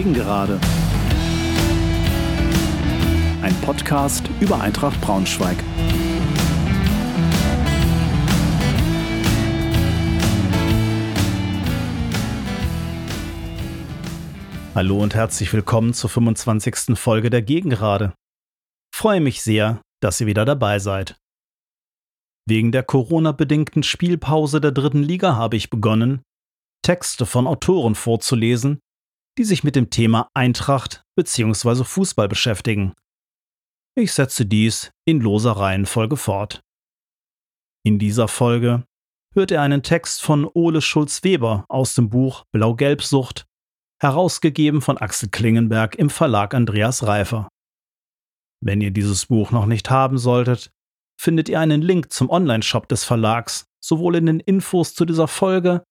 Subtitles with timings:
[0.00, 0.58] Gegengerade.
[3.42, 5.58] Ein Podcast über Eintracht Braunschweig.
[14.74, 16.98] Hallo und herzlich willkommen zur 25.
[16.98, 18.14] Folge der Gegengerade.
[18.94, 21.18] Freue mich sehr, dass ihr wieder dabei seid.
[22.48, 26.22] Wegen der Corona-bedingten Spielpause der dritten Liga habe ich begonnen,
[26.80, 28.80] Texte von Autoren vorzulesen,
[29.38, 31.84] die sich mit dem Thema Eintracht bzw.
[31.84, 32.94] Fußball beschäftigen.
[33.96, 36.60] Ich setze dies in loser Reihenfolge fort.
[37.84, 38.84] In dieser Folge
[39.34, 43.46] hört ihr einen Text von Ole Schulz-Weber aus dem Buch Blau-Gelb-Sucht,
[44.00, 47.48] herausgegeben von Axel Klingenberg im Verlag Andreas Reifer.
[48.62, 50.70] Wenn ihr dieses Buch noch nicht haben solltet,
[51.18, 55.82] findet ihr einen Link zum Online-Shop des Verlags sowohl in den Infos zu dieser Folge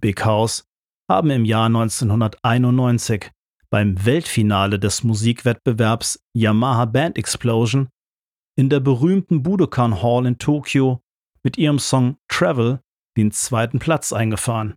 [0.00, 0.64] Big House
[1.10, 3.30] haben im Jahr 1991
[3.70, 7.88] beim Weltfinale des Musikwettbewerbs Yamaha Band Explosion
[8.56, 11.00] in der berühmten Budokan Hall in Tokio
[11.42, 12.80] mit ihrem Song Travel
[13.16, 14.74] den zweiten Platz eingefahren.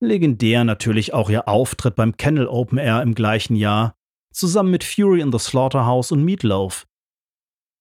[0.00, 3.96] Legendär natürlich auch ihr Auftritt beim Kennel Open Air im gleichen Jahr,
[4.32, 6.86] zusammen mit Fury in the Slaughterhouse und Meatloaf.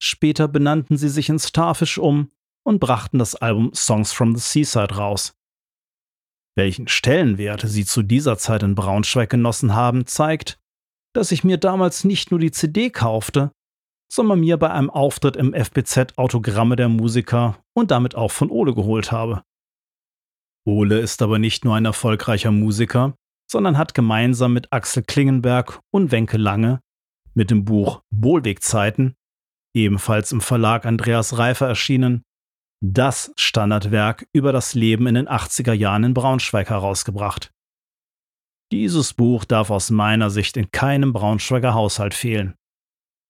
[0.01, 2.31] Später benannten sie sich in Starfish um
[2.63, 5.36] und brachten das Album Songs from the Seaside raus.
[6.57, 10.57] Welchen Stellenwert sie zu dieser Zeit in Braunschweig genossen haben, zeigt,
[11.13, 13.51] dass ich mir damals nicht nur die CD kaufte,
[14.11, 18.73] sondern mir bei einem Auftritt im FBZ Autogramme der Musiker und damit auch von Ole
[18.73, 19.43] geholt habe.
[20.65, 23.13] Ole ist aber nicht nur ein erfolgreicher Musiker,
[23.49, 26.81] sondern hat gemeinsam mit Axel Klingenberg und Wenke Lange
[27.35, 29.15] mit dem Buch Bohlwegzeiten,
[29.75, 32.23] ebenfalls im Verlag Andreas Reifer erschienen,
[32.81, 37.51] das Standardwerk über das Leben in den 80er Jahren in Braunschweig herausgebracht.
[38.71, 42.55] Dieses Buch darf aus meiner Sicht in keinem Braunschweiger Haushalt fehlen.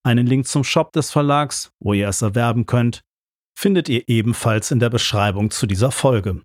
[0.03, 3.01] Einen Link zum Shop des Verlags, wo ihr es erwerben könnt,
[3.57, 6.41] findet ihr ebenfalls in der Beschreibung zu dieser Folge.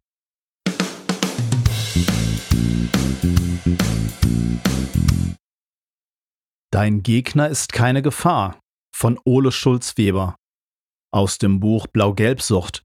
[6.70, 8.58] Dein Gegner ist keine Gefahr
[8.94, 10.36] von Ole Schulz-Weber
[11.12, 12.82] aus dem Buch Blau-Gelb-Sucht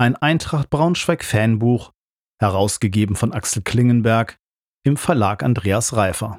[0.00, 1.92] ein Eintracht Braunschweig Fanbuch,
[2.40, 4.38] herausgegeben von Axel Klingenberg
[4.82, 6.38] im Verlag Andreas Reifer.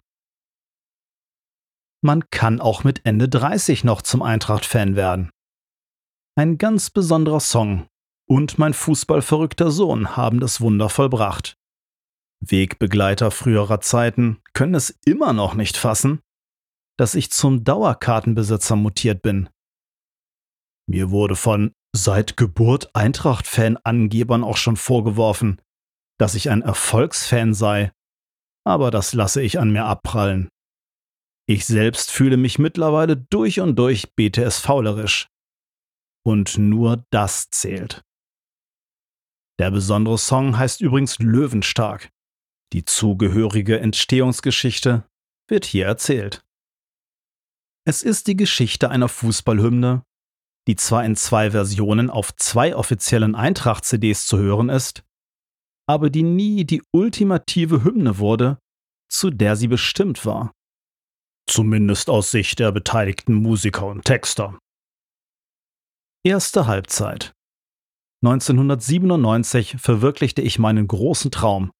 [2.03, 5.29] Man kann auch mit Ende 30 noch zum Eintracht-Fan werden.
[6.35, 7.85] Ein ganz besonderer Song
[8.27, 11.53] und mein fußballverrückter Sohn haben das Wunder vollbracht.
[12.43, 16.21] Wegbegleiter früherer Zeiten können es immer noch nicht fassen,
[16.97, 19.49] dass ich zum Dauerkartenbesitzer mutiert bin.
[20.87, 25.61] Mir wurde von seit Geburt Eintracht-Fan-Angebern auch schon vorgeworfen,
[26.19, 27.91] dass ich ein Erfolgsfan sei,
[28.65, 30.49] aber das lasse ich an mir abprallen.
[31.47, 35.27] Ich selbst fühle mich mittlerweile durch und durch BTS-faulerisch.
[36.23, 38.03] Und nur das zählt.
[39.59, 42.09] Der besondere Song heißt übrigens Löwenstark.
[42.73, 45.03] Die zugehörige Entstehungsgeschichte
[45.49, 46.45] wird hier erzählt.
[47.85, 50.05] Es ist die Geschichte einer Fußballhymne,
[50.71, 55.03] die zwar in zwei Versionen auf zwei offiziellen Eintracht-CDs zu hören ist,
[55.85, 58.57] aber die nie die ultimative Hymne wurde,
[59.09, 60.53] zu der sie bestimmt war.
[61.45, 64.57] Zumindest aus Sicht der beteiligten Musiker und Texter.
[66.23, 67.33] Erste Halbzeit
[68.23, 71.71] 1997 verwirklichte ich meinen großen Traum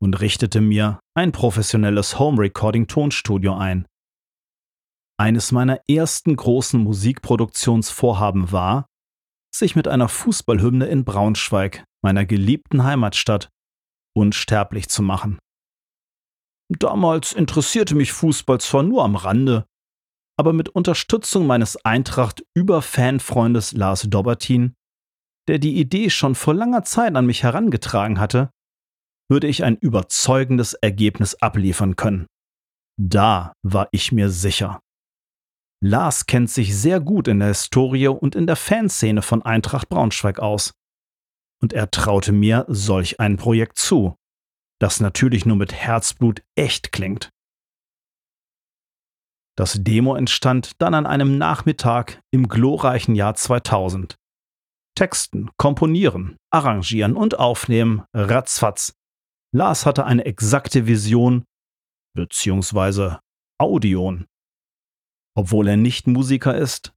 [0.00, 3.84] und richtete mir ein professionelles Home-Recording-Tonstudio ein.
[5.20, 8.86] Eines meiner ersten großen Musikproduktionsvorhaben war,
[9.54, 13.50] sich mit einer Fußballhymne in Braunschweig, meiner geliebten Heimatstadt,
[14.16, 15.38] unsterblich zu machen.
[16.70, 19.66] Damals interessierte mich Fußball zwar nur am Rande,
[20.38, 24.72] aber mit Unterstützung meines Eintracht-Über-Fanfreundes Lars Dobertin,
[25.48, 28.48] der die Idee schon vor langer Zeit an mich herangetragen hatte,
[29.28, 32.26] würde ich ein überzeugendes Ergebnis abliefern können.
[32.98, 34.80] Da war ich mir sicher.
[35.82, 40.38] Lars kennt sich sehr gut in der Historie und in der Fanszene von Eintracht Braunschweig
[40.38, 40.74] aus.
[41.62, 44.16] Und er traute mir solch ein Projekt zu,
[44.78, 47.30] das natürlich nur mit Herzblut echt klingt.
[49.56, 54.16] Das Demo entstand dann an einem Nachmittag im glorreichen Jahr 2000.
[54.96, 58.94] Texten, komponieren, arrangieren und aufnehmen, ratzfatz.
[59.52, 61.44] Lars hatte eine exakte Vision,
[62.14, 63.20] beziehungsweise
[63.58, 64.26] Audion.
[65.40, 66.92] Obwohl er nicht Musiker ist,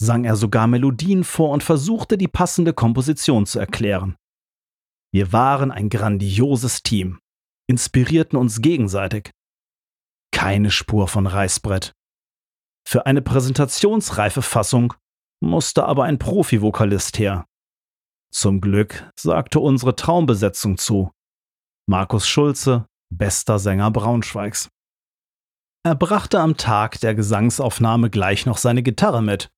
[0.00, 4.16] sang er sogar Melodien vor und versuchte die passende Komposition zu erklären.
[5.12, 7.18] Wir waren ein grandioses Team,
[7.68, 9.32] inspirierten uns gegenseitig.
[10.30, 11.92] Keine Spur von Reißbrett.
[12.86, 14.94] Für eine präsentationsreife Fassung
[15.40, 17.46] musste aber ein Profi-Vokalist her.
[18.32, 21.10] Zum Glück sagte unsere Traumbesetzung zu.
[21.88, 24.68] Markus Schulze, bester Sänger Braunschweigs.
[25.88, 29.50] Er brachte am Tag der Gesangsaufnahme gleich noch seine Gitarre mit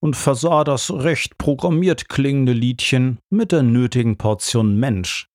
[0.00, 5.28] und versah das recht programmiert klingende Liedchen mit der nötigen Portion Mensch.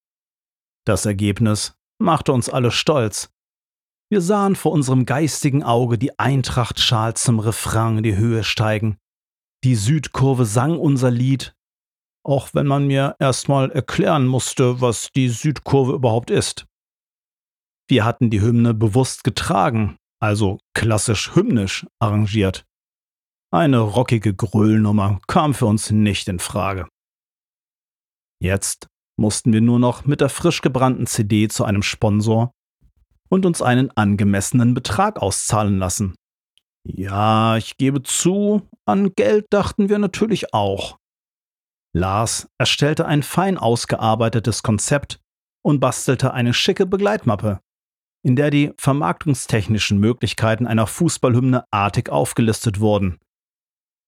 [0.85, 3.33] Das Ergebnis machte uns alle stolz.
[4.09, 8.99] Wir sahen vor unserem geistigen Auge die Eintracht-Schal zum Refrain in die Höhe steigen.
[9.65, 11.53] Die Südkurve sang unser Lied,
[12.25, 16.65] auch wenn man mir erstmal erklären musste, was die Südkurve überhaupt ist.
[17.89, 22.65] Wir hatten die Hymne bewusst getragen, also klassisch hymnisch arrangiert.
[23.51, 26.87] Eine rockige Gröhlnummer kam für uns nicht in Frage.
[28.41, 28.87] Jetzt
[29.19, 32.51] mussten wir nur noch mit der frisch gebrannten CD zu einem Sponsor
[33.29, 36.15] und uns einen angemessenen Betrag auszahlen lassen.
[36.87, 40.97] Ja, ich gebe zu, an Geld dachten wir natürlich auch.
[41.93, 45.19] Lars erstellte ein fein ausgearbeitetes Konzept
[45.65, 47.59] und bastelte eine schicke Begleitmappe,
[48.23, 53.19] in der die vermarktungstechnischen Möglichkeiten einer Fußballhymne artig aufgelistet wurden.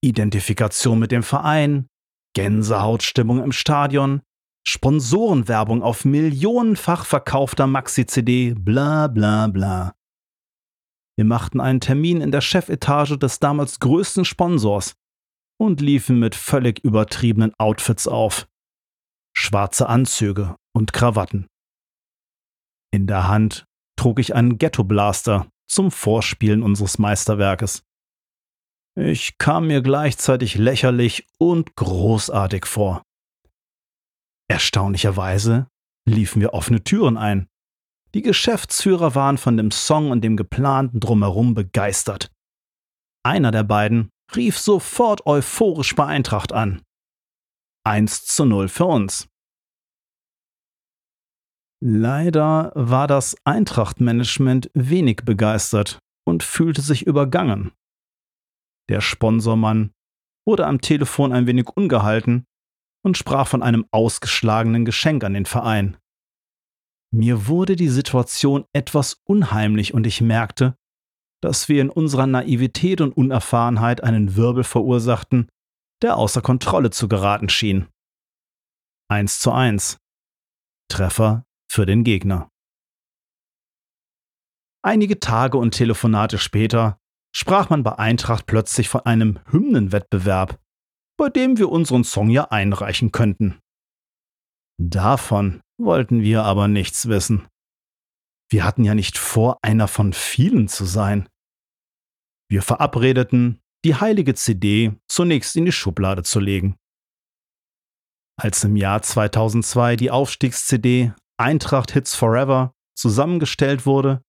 [0.01, 1.87] Identifikation mit dem Verein,
[2.33, 4.21] Gänsehautstimmung im Stadion,
[4.67, 9.93] Sponsorenwerbung auf millionenfach verkaufter Maxi-CD, bla bla bla.
[11.17, 14.95] Wir machten einen Termin in der Chefetage des damals größten Sponsors
[15.57, 18.47] und liefen mit völlig übertriebenen Outfits auf.
[19.33, 21.47] Schwarze Anzüge und Krawatten.
[22.91, 23.65] In der Hand
[24.05, 27.81] trug ich einen Ghetto-Blaster zum Vorspielen unseres Meisterwerkes.
[28.95, 33.01] Ich kam mir gleichzeitig lächerlich und großartig vor.
[34.47, 35.65] Erstaunlicherweise
[36.07, 37.47] liefen wir offene Türen ein.
[38.13, 42.29] Die Geschäftsführer waren von dem Song und dem geplanten Drumherum begeistert.
[43.23, 46.83] Einer der beiden rief sofort euphorisch bei Eintracht an.
[47.87, 49.27] 1 zu 0 für uns.
[51.81, 57.71] Leider war das Eintracht-Management wenig begeistert und fühlte sich übergangen.
[58.89, 59.91] Der Sponsormann
[60.45, 62.45] wurde am Telefon ein wenig ungehalten
[63.03, 65.97] und sprach von einem ausgeschlagenen Geschenk an den Verein.
[67.11, 70.75] Mir wurde die Situation etwas unheimlich und ich merkte,
[71.41, 75.47] dass wir in unserer Naivität und Unerfahrenheit einen Wirbel verursachten,
[76.01, 77.87] der außer Kontrolle zu geraten schien.
[79.07, 79.97] Eins zu eins.
[80.89, 81.45] Treffer
[81.75, 82.49] für den Gegner.
[84.81, 87.01] Einige Tage und Telefonate später
[87.35, 90.57] sprach man bei Eintracht plötzlich von einem Hymnenwettbewerb,
[91.17, 93.59] bei dem wir unseren Song ja einreichen könnten.
[94.81, 97.45] Davon wollten wir aber nichts wissen.
[98.49, 101.27] Wir hatten ja nicht vor, einer von vielen zu sein.
[102.49, 106.77] Wir verabredeten, die heilige CD zunächst in die Schublade zu legen.
[108.39, 114.23] Als im Jahr 2002 die Aufstiegs-CD Eintracht Hits Forever zusammengestellt wurde,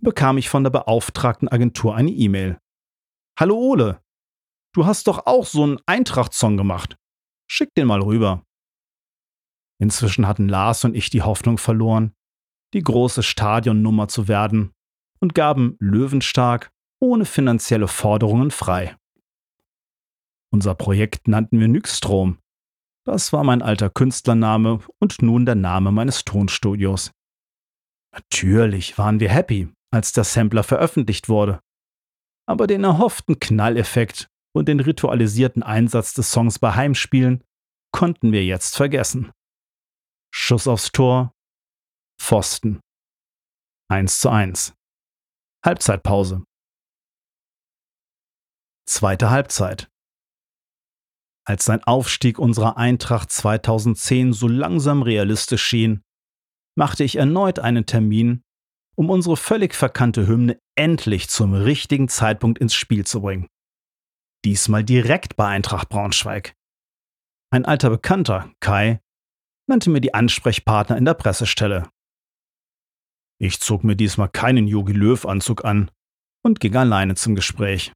[0.00, 2.60] bekam ich von der beauftragten Agentur eine E-Mail.
[3.38, 4.02] Hallo Ole,
[4.72, 6.96] du hast doch auch so einen Eintracht-Song gemacht.
[7.50, 8.44] Schick den mal rüber.
[9.80, 12.14] Inzwischen hatten Lars und ich die Hoffnung verloren,
[12.74, 14.72] die große Stadionnummer zu werden
[15.20, 18.96] und gaben Löwenstark ohne finanzielle Forderungen frei.
[20.50, 22.38] Unser Projekt nannten wir Nykstrom.
[23.08, 27.10] Das war mein alter Künstlername und nun der Name meines Tonstudios.
[28.12, 31.58] Natürlich waren wir happy, als der Sampler veröffentlicht wurde.
[32.46, 37.42] Aber den erhofften Knalleffekt und den ritualisierten Einsatz des Songs bei Heimspielen
[37.92, 39.32] konnten wir jetzt vergessen.
[40.30, 41.32] Schuss aufs Tor,
[42.20, 42.78] Pfosten.
[43.90, 44.74] 1 zu 1.
[45.64, 46.44] Halbzeitpause.
[48.86, 49.88] Zweite Halbzeit.
[51.48, 56.02] Als sein Aufstieg unserer Eintracht 2010 so langsam realistisch schien,
[56.76, 58.42] machte ich erneut einen Termin,
[58.96, 63.48] um unsere völlig verkannte Hymne endlich zum richtigen Zeitpunkt ins Spiel zu bringen.
[64.44, 66.54] Diesmal direkt bei Eintracht Braunschweig.
[67.50, 69.00] Ein alter Bekannter, Kai,
[69.66, 71.88] nannte mir die Ansprechpartner in der Pressestelle.
[73.40, 75.90] Ich zog mir diesmal keinen Yogi Löw-Anzug an,
[76.44, 77.92] und ging alleine zum Gespräch.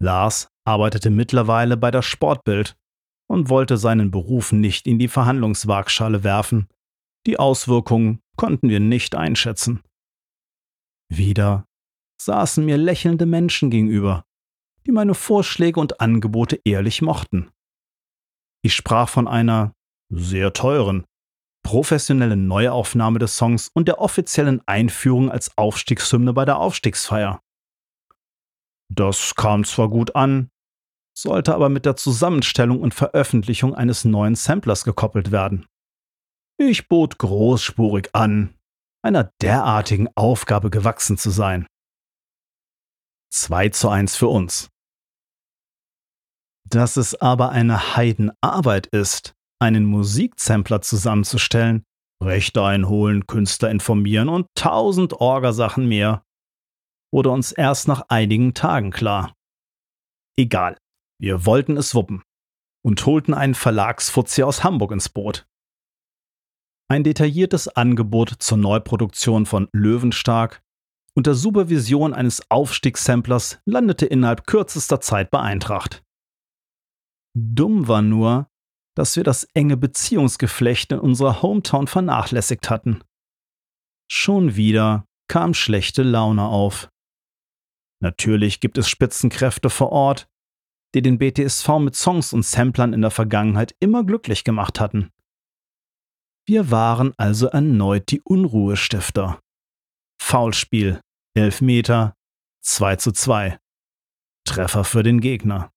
[0.00, 2.76] Lars arbeitete mittlerweile bei der Sportbild
[3.28, 6.68] und wollte seinen Beruf nicht in die Verhandlungswaagschale werfen.
[7.26, 9.82] Die Auswirkungen konnten wir nicht einschätzen.
[11.10, 11.66] Wieder
[12.20, 14.24] saßen mir lächelnde Menschen gegenüber,
[14.86, 17.50] die meine Vorschläge und Angebote ehrlich mochten.
[18.62, 19.74] Ich sprach von einer
[20.10, 21.04] sehr teuren,
[21.62, 27.40] professionellen Neuaufnahme des Songs und der offiziellen Einführung als Aufstiegshymne bei der Aufstiegsfeier.
[28.92, 30.50] Das kam zwar gut an,
[31.16, 35.66] sollte aber mit der Zusammenstellung und Veröffentlichung eines neuen Samplers gekoppelt werden.
[36.58, 38.54] Ich bot großspurig an,
[39.02, 41.66] einer derartigen Aufgabe gewachsen zu sein.
[43.32, 44.70] 2 zu 1 für uns.
[46.68, 51.84] Dass es aber eine Heidenarbeit ist, einen Musiksampler zusammenzustellen,
[52.22, 56.24] Rechte einholen, Künstler informieren und tausend Orgasachen mehr,
[57.12, 59.34] wurde uns erst nach einigen Tagen klar.
[60.36, 60.78] Egal,
[61.24, 62.22] wir wollten es wuppen
[62.84, 65.46] und holten einen Verlagsfuzzi aus Hamburg ins Boot.
[66.90, 70.62] Ein detailliertes Angebot zur Neuproduktion von Löwenstark
[71.14, 76.04] unter Supervision eines Aufstiegssamplers landete innerhalb kürzester Zeit bei Eintracht.
[77.34, 78.50] Dumm war nur,
[78.94, 83.02] dass wir das enge Beziehungsgeflecht in unserer Hometown vernachlässigt hatten.
[84.10, 86.90] Schon wieder kam schlechte Laune auf.
[88.02, 90.28] Natürlich gibt es Spitzenkräfte vor Ort,
[90.94, 95.10] die den BTSV mit Songs und Samplern in der Vergangenheit immer glücklich gemacht hatten.
[96.46, 99.40] Wir waren also erneut die Unruhestifter.
[100.20, 101.00] Foulspiel,
[101.36, 102.14] Elfmeter,
[102.62, 103.58] 2 zu 2.
[104.46, 105.70] Treffer für den Gegner.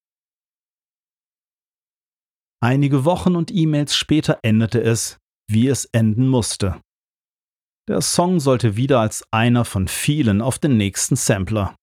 [2.61, 5.19] Einige Wochen und E-Mails später endete es,
[5.49, 6.81] wie es enden musste.
[7.87, 11.75] Der Song sollte wieder als einer von vielen auf den nächsten Sampler.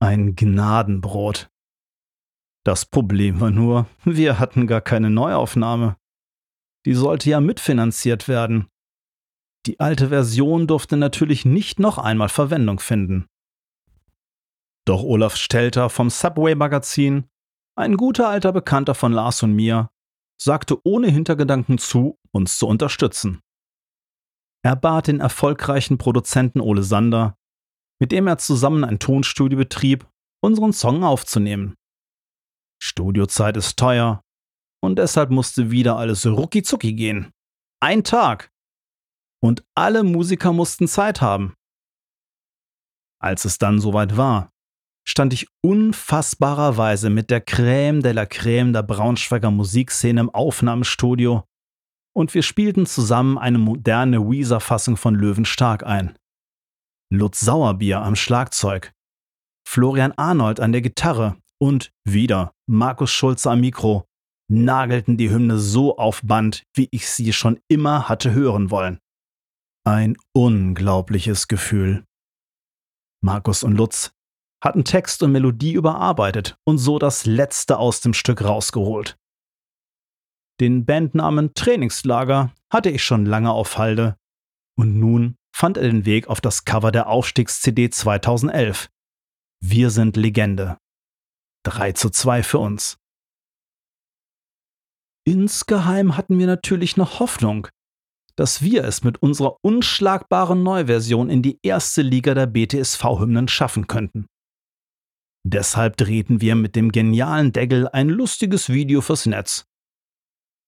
[0.00, 1.50] Ein Gnadenbrot.
[2.64, 5.96] Das Problem war nur, wir hatten gar keine Neuaufnahme.
[6.86, 8.68] Die sollte ja mitfinanziert werden.
[9.66, 13.26] Die alte Version durfte natürlich nicht noch einmal Verwendung finden.
[14.86, 17.28] Doch Olaf Stelter vom Subway Magazin
[17.76, 19.90] ein guter alter Bekannter von Lars und mir
[20.40, 23.40] sagte ohne Hintergedanken zu, uns zu unterstützen.
[24.62, 27.36] Er bat den erfolgreichen Produzenten Ole Sander,
[27.98, 30.06] mit dem er zusammen ein Tonstudio betrieb,
[30.42, 31.74] unseren Song aufzunehmen.
[32.82, 34.22] Studiozeit ist teuer
[34.82, 37.32] und deshalb musste wieder alles rucki gehen.
[37.80, 38.50] Ein Tag.
[39.42, 41.54] Und alle Musiker mussten Zeit haben.
[43.22, 44.50] Als es dann soweit war,
[45.06, 51.44] stand ich unfassbarerweise mit der Crème de la Crème der Braunschweiger Musikszene im Aufnahmestudio
[52.14, 56.16] und wir spielten zusammen eine moderne Weezer-Fassung von Löwenstark ein.
[57.12, 58.92] Lutz Sauerbier am Schlagzeug,
[59.66, 64.04] Florian Arnold an der Gitarre und wieder Markus Schulze am Mikro
[64.48, 68.98] nagelten die Hymne so auf Band, wie ich sie schon immer hatte hören wollen.
[69.84, 72.04] Ein unglaubliches Gefühl.
[73.22, 74.12] Markus und Lutz
[74.62, 79.16] hatten Text und Melodie überarbeitet und so das Letzte aus dem Stück rausgeholt.
[80.60, 84.16] Den Bandnamen Trainingslager hatte ich schon lange auf Halde
[84.76, 88.90] und nun fand er den Weg auf das Cover der Aufstiegs-CD 2011.
[89.62, 90.78] Wir sind Legende.
[91.64, 92.98] 3 zu 2 für uns.
[95.26, 97.68] Insgeheim hatten wir natürlich noch Hoffnung,
[98.36, 104.26] dass wir es mit unserer unschlagbaren Neuversion in die erste Liga der BTSV-Hymnen schaffen könnten.
[105.46, 109.66] Deshalb drehten wir mit dem genialen Degel ein lustiges Video fürs Netz.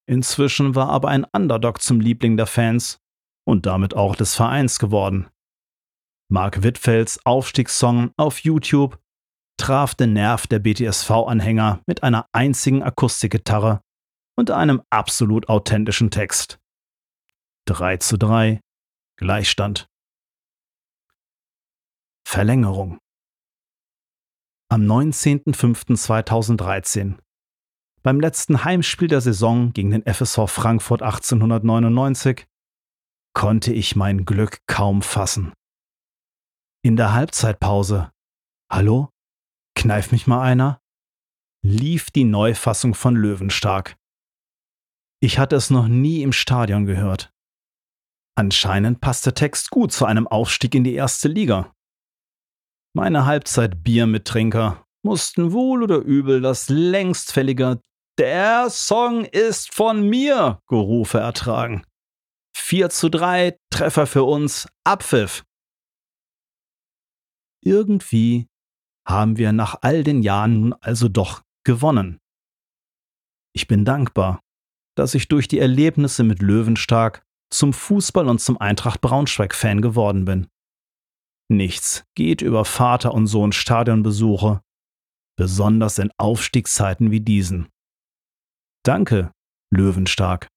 [0.06, 2.98] Inzwischen war aber ein Underdog zum Liebling der Fans
[3.46, 5.28] und damit auch des Vereins geworden.
[6.30, 8.98] Mark Wittfelds Aufstiegssong auf YouTube
[9.62, 13.80] traf den Nerv der BTSV-Anhänger mit einer einzigen Akustikgitarre
[14.36, 16.58] und einem absolut authentischen Text.
[17.68, 18.60] 3 zu 3
[19.16, 19.86] Gleichstand.
[22.26, 22.98] Verlängerung.
[24.68, 27.18] Am 19.05.2013,
[28.02, 32.48] beim letzten Heimspiel der Saison gegen den FSV Frankfurt 1899,
[33.32, 35.52] konnte ich mein Glück kaum fassen.
[36.84, 38.10] In der Halbzeitpause,
[38.68, 39.12] hallo,
[39.74, 40.80] kneif mich mal einer,
[41.64, 43.96] lief die Neufassung von Löwenstark.
[45.20, 47.32] Ich hatte es noch nie im Stadion gehört.
[48.34, 51.72] Anscheinend passt der Text gut zu einem Aufstieg in die erste Liga.
[52.94, 57.80] Meine Halbzeit-Bier-Mittrinker mussten wohl oder übel das längstfällige
[58.18, 61.84] Der Song ist von mir Gerufe ertragen.
[62.56, 65.44] 4 zu 3, Treffer für uns, Abpfiff.
[67.64, 68.48] irgendwie
[69.06, 72.18] haben wir nach all den Jahren nun also doch gewonnen.
[73.54, 74.40] Ich bin dankbar,
[74.96, 80.48] dass ich durch die Erlebnisse mit Löwenstark zum Fußball und zum Eintracht Braunschweig-Fan geworden bin.
[81.48, 84.62] Nichts geht über Vater und Sohn Stadionbesuche,
[85.36, 87.68] besonders in Aufstiegszeiten wie diesen.
[88.84, 89.32] Danke,
[89.70, 90.48] Löwenstark.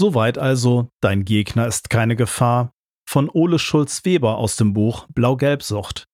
[0.00, 2.72] Soweit also, dein Gegner ist keine Gefahr,
[3.06, 6.06] von Ole Schulz-Weber aus dem Buch Blau-Gelb-Sucht.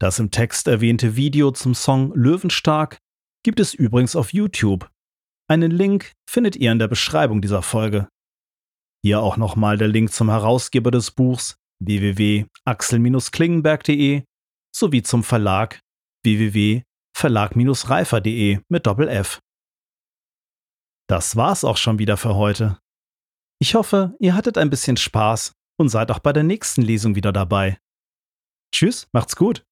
[0.00, 2.96] Das im Text erwähnte Video zum Song Löwenstark
[3.44, 4.90] gibt es übrigens auf YouTube.
[5.50, 8.08] Einen Link findet ihr in der Beschreibung dieser Folge.
[9.04, 14.22] Hier auch nochmal der Link zum Herausgeber des Buchs www.axel-klingenberg.de
[14.74, 15.78] sowie zum Verlag
[16.24, 19.40] www.verlag-reifer.de mit Doppel F.
[21.06, 22.78] Das war's auch schon wieder für heute.
[23.60, 27.32] Ich hoffe, ihr hattet ein bisschen Spaß und seid auch bei der nächsten Lesung wieder
[27.32, 27.78] dabei.
[28.74, 29.64] Tschüss, macht's gut.